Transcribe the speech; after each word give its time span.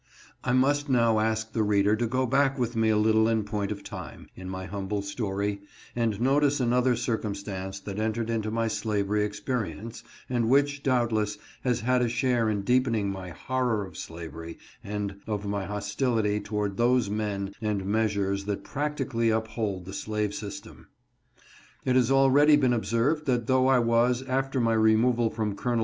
I 0.43 0.51
MUST 0.51 0.89
now 0.89 1.19
ask 1.19 1.53
the 1.53 1.61
reader 1.61 1.95
to 1.95 2.07
go 2.07 2.25
back 2.25 2.57
with 2.57 2.75
me 2.75 2.89
a 2.89 2.97
little 2.97 3.27
in 3.27 3.43
point 3.43 3.71
of 3.71 3.83
time, 3.83 4.29
in 4.35 4.49
my 4.49 4.65
humble 4.65 5.03
story, 5.03 5.61
and 5.95 6.19
notice 6.19 6.59
another 6.59 6.95
circumstance 6.95 7.79
that 7.81 7.99
entered 7.99 8.27
into 8.31 8.49
my 8.49 8.67
slavery 8.67 9.23
experience, 9.23 10.03
and 10.27 10.49
which, 10.49 10.81
doubtless, 10.81 11.37
has 11.63 11.81
had 11.81 12.01
a 12.01 12.09
share 12.09 12.49
in 12.49 12.63
deepening 12.63 13.11
my 13.11 13.29
horror 13.29 13.85
of 13.85 13.95
slavery 13.95 14.57
and 14.83 15.17
of 15.27 15.45
my 15.45 15.65
hostility 15.65 16.39
toward 16.39 16.77
those 16.77 17.07
men 17.07 17.53
and 17.61 17.85
measures 17.85 18.45
that 18.45 18.63
practically 18.63 19.29
uphold 19.29 19.85
the 19.85 19.93
slave 19.93 20.33
system. 20.33 20.87
It 21.85 21.95
has 21.95 22.09
already 22.09 22.55
been 22.55 22.73
observed 22.73 23.27
that 23.27 23.45
though 23.45 23.67
I 23.67 23.77
was, 23.77 24.23
after 24.23 24.59
my 24.59 24.73
removal 24.73 25.29
from 25.29 25.55
Col. 25.55 25.77